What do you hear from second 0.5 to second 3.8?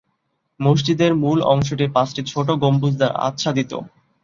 মসজিদের মূল অংশটি পাঁচটি ছোট গম্বুজ দ্বারা আচ্ছাদিত।